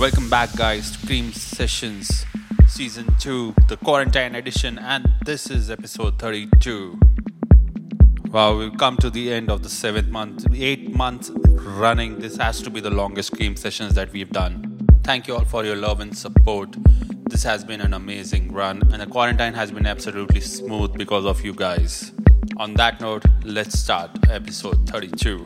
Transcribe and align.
Welcome 0.00 0.30
back, 0.30 0.56
guys, 0.56 0.92
to 0.92 1.06
Cream 1.06 1.30
Sessions 1.30 2.24
Season 2.66 3.14
2, 3.18 3.54
the 3.68 3.76
Quarantine 3.76 4.34
Edition, 4.34 4.78
and 4.78 5.06
this 5.26 5.50
is 5.50 5.70
episode 5.70 6.18
32. 6.18 6.98
Wow, 8.30 8.56
we've 8.56 8.78
come 8.78 8.96
to 8.96 9.10
the 9.10 9.30
end 9.30 9.50
of 9.50 9.62
the 9.62 9.68
seventh 9.68 10.08
month, 10.08 10.46
eight 10.54 10.96
months 10.96 11.30
running. 11.34 12.18
This 12.18 12.38
has 12.38 12.62
to 12.62 12.70
be 12.70 12.80
the 12.80 12.88
longest 12.88 13.32
Cream 13.32 13.56
Sessions 13.56 13.92
that 13.92 14.10
we've 14.10 14.30
done. 14.30 14.78
Thank 15.02 15.28
you 15.28 15.34
all 15.34 15.44
for 15.44 15.66
your 15.66 15.76
love 15.76 16.00
and 16.00 16.16
support. 16.16 16.74
This 17.28 17.42
has 17.42 17.62
been 17.62 17.82
an 17.82 17.92
amazing 17.92 18.54
run, 18.54 18.80
and 18.90 19.02
the 19.02 19.06
quarantine 19.06 19.52
has 19.52 19.70
been 19.70 19.84
absolutely 19.84 20.40
smooth 20.40 20.94
because 20.94 21.26
of 21.26 21.44
you 21.44 21.52
guys. 21.52 22.12
On 22.56 22.72
that 22.74 23.02
note, 23.02 23.26
let's 23.44 23.78
start 23.78 24.12
episode 24.30 24.88
32. 24.88 25.44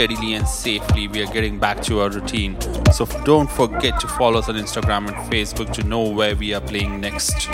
Steadily 0.00 0.32
and 0.32 0.48
safely 0.48 1.08
we 1.08 1.22
are 1.22 1.30
getting 1.30 1.58
back 1.58 1.82
to 1.82 2.00
our 2.00 2.08
routine. 2.08 2.58
So 2.90 3.04
don't 3.26 3.50
forget 3.50 4.00
to 4.00 4.08
follow 4.08 4.38
us 4.38 4.48
on 4.48 4.54
Instagram 4.54 5.08
and 5.08 5.16
Facebook 5.30 5.74
to 5.74 5.82
know 5.82 6.08
where 6.08 6.34
we 6.34 6.54
are 6.54 6.60
playing 6.62 7.02
next. 7.02 7.50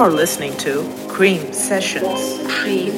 You're 0.00 0.08
listening 0.08 0.56
to 0.56 0.90
Cream 1.10 1.52
Sessions. 1.52 2.40
Cream 2.50 2.92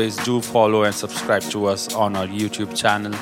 always, 0.00 0.16
do 0.24 0.40
follow 0.40 0.84
and 0.84 0.94
subscribe 0.94 1.42
to 1.42 1.66
us 1.66 1.94
on 1.94 2.16
our 2.16 2.26
YouTube 2.26 2.74
channel. 2.74 3.12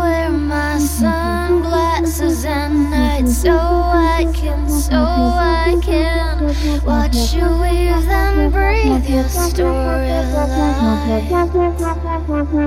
Wear 0.00 0.30
my 0.30 0.78
sunglasses 0.78 2.44
at 2.46 2.68
night 2.72 3.28
so 3.28 3.52
I 3.52 4.24
can, 4.34 4.68
so 4.68 4.96
I 4.96 5.76
can 5.82 6.30
watch 6.86 7.34
you 7.34 7.48
weave 7.60 8.08
and 8.08 8.52
breathe 8.52 9.08
your 9.08 9.28
story 12.26 12.60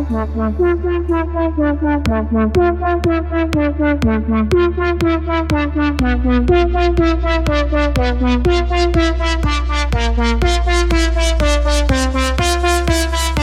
I 13.35 13.42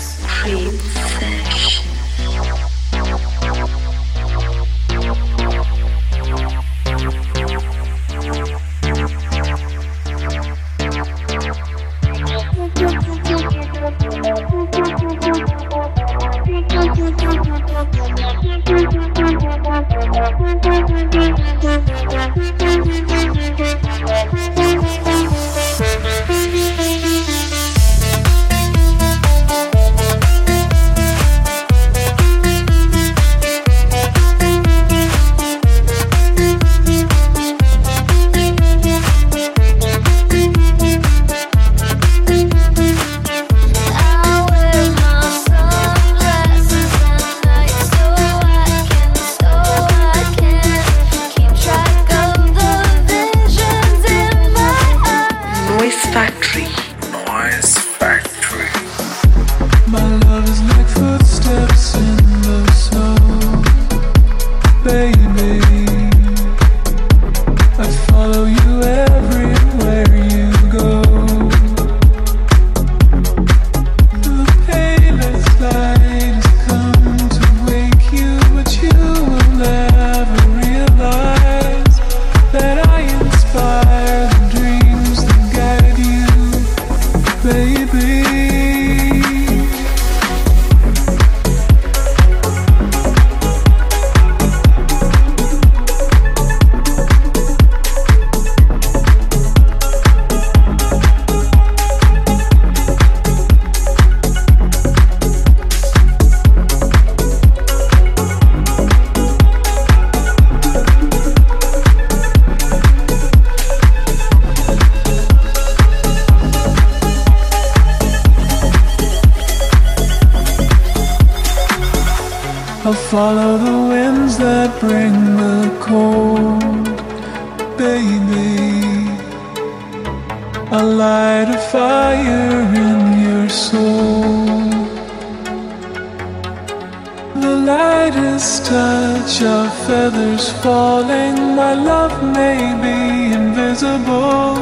slightest 138.21 138.65
touch 138.65 139.41
of 139.41 139.73
feathers 139.87 140.51
falling. 140.61 141.55
My 141.55 141.73
love 141.73 142.23
may 142.23 142.59
be 142.85 143.33
invisible, 143.33 144.55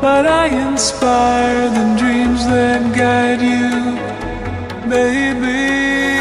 but 0.00 0.26
I 0.26 0.46
inspire 0.46 1.68
the 1.68 1.96
dreams 1.98 2.44
that 2.46 2.94
guide 2.96 3.42
you, 3.42 4.88
baby. 4.88 6.19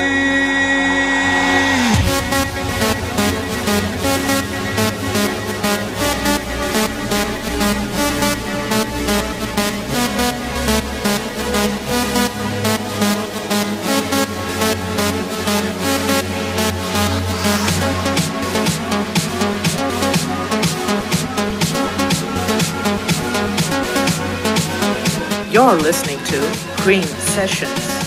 You're 25.70 25.78
listening 25.78 26.18
to 26.24 26.40
Cream 26.82 27.04
Sessions. 27.04 27.99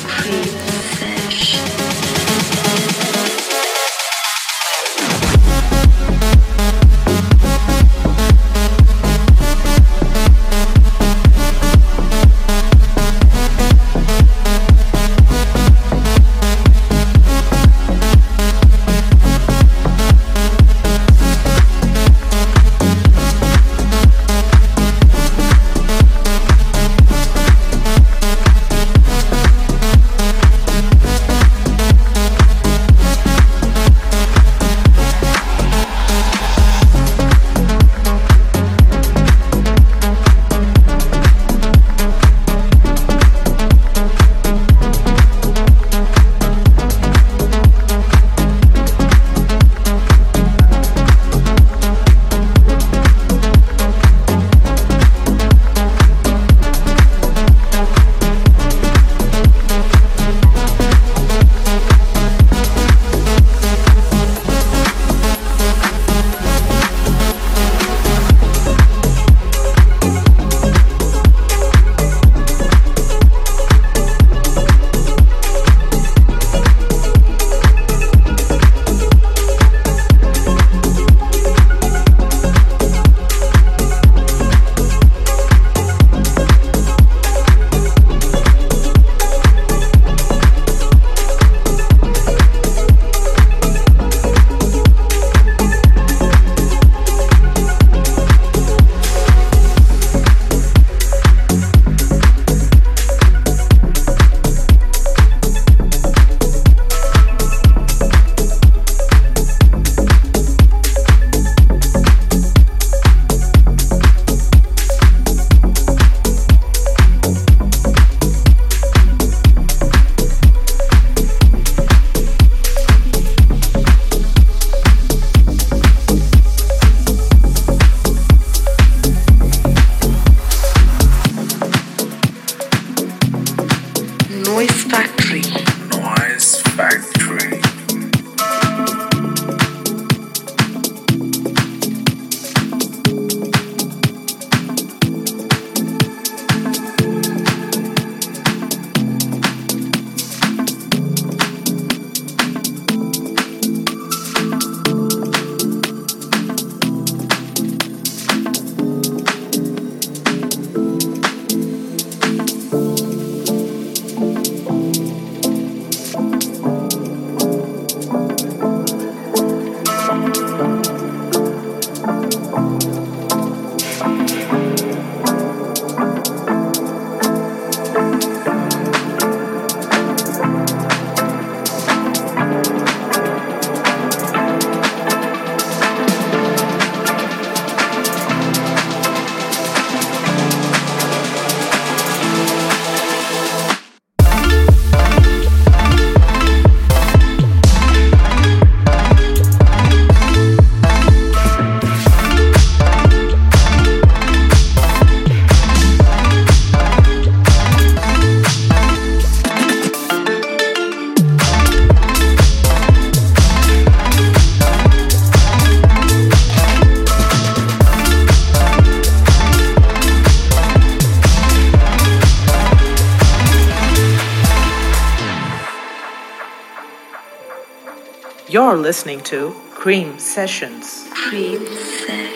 You're 228.52 228.76
listening 228.76 229.22
to 229.32 229.56
Cream 229.70 230.18
Sessions. 230.18 231.08
Cream 231.14 231.64
Session. 231.66 232.31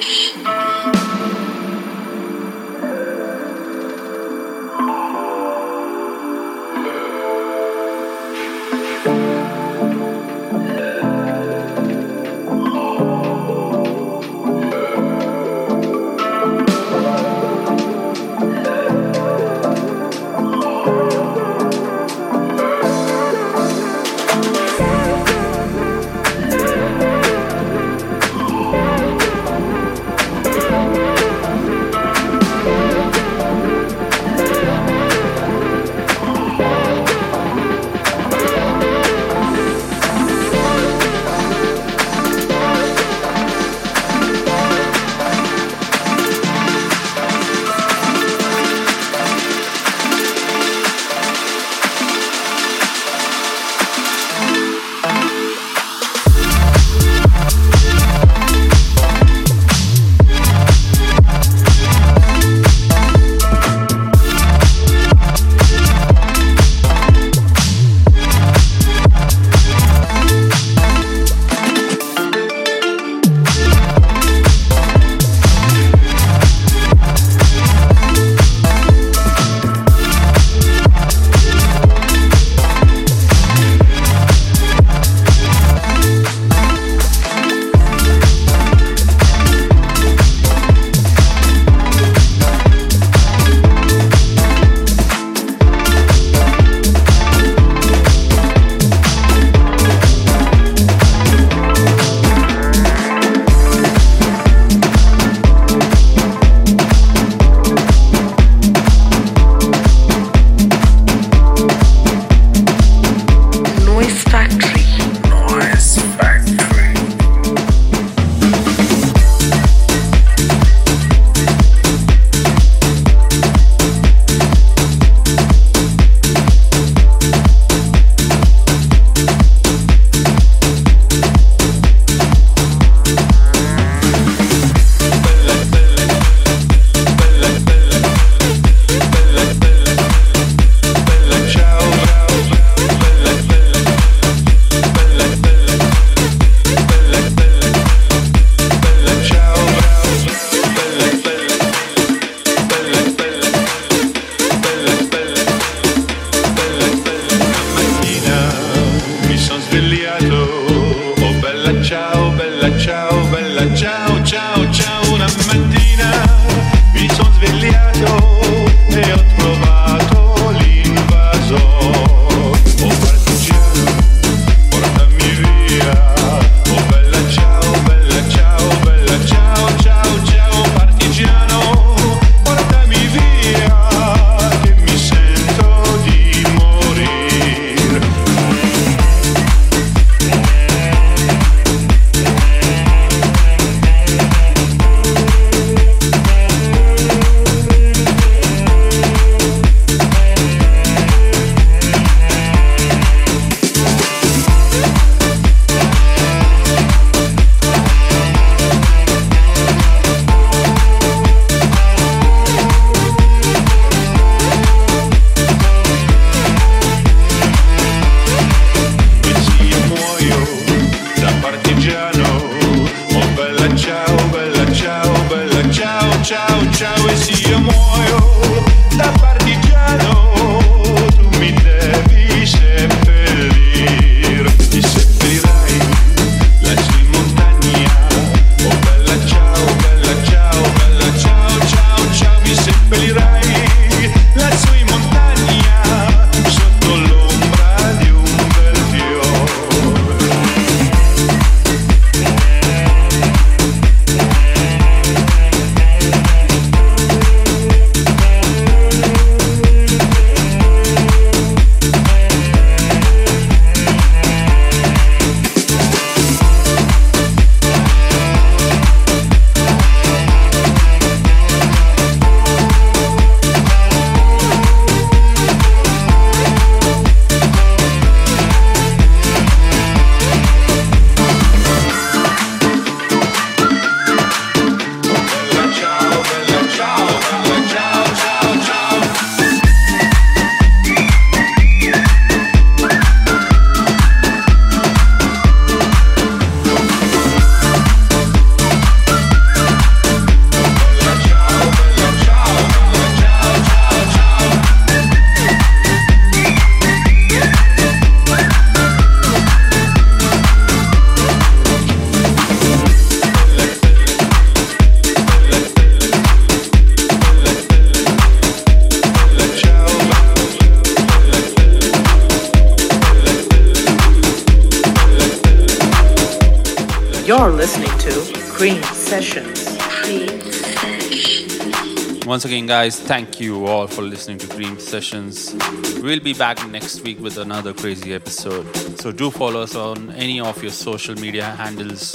again, 332.56 332.66
guys. 332.66 332.98
Thank 332.98 333.38
you 333.38 333.66
all 333.66 333.86
for 333.86 334.00
listening 334.00 334.38
to 334.38 334.46
Cream 334.46 334.78
Sessions. 334.78 335.54
We'll 336.00 336.20
be 336.20 336.32
back 336.32 336.66
next 336.68 337.02
week 337.02 337.20
with 337.20 337.36
another 337.36 337.74
crazy 337.74 338.14
episode. 338.14 338.64
So 338.98 339.12
do 339.12 339.30
follow 339.30 339.60
us 339.60 339.74
on 339.74 340.10
any 340.12 340.40
of 340.40 340.62
your 340.62 340.72
social 340.72 341.14
media 341.16 341.44
handles 341.44 342.14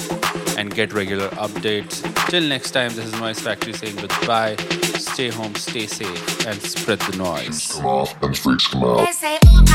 and 0.58 0.74
get 0.74 0.94
regular 0.94 1.30
updates. 1.46 2.02
Till 2.30 2.44
next 2.44 2.72
time, 2.72 2.90
this 2.96 3.06
is 3.06 3.14
Noise 3.20 3.40
Factory 3.40 3.74
saying 3.74 3.98
goodbye. 3.98 4.56
Stay 4.98 5.30
home, 5.30 5.54
stay 5.54 5.86
safe, 5.86 6.48
and 6.48 6.60
spread 6.60 7.00
the 7.02 7.18
noise. 7.18 7.74
Come 7.74 7.86
off 7.86 8.24
and 8.24 8.36
freaks 8.36 8.66
come 8.68 8.84
out. 8.84 9.71